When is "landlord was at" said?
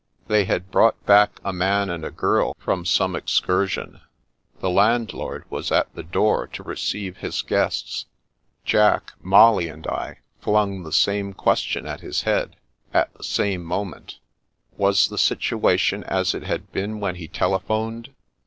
4.71-5.93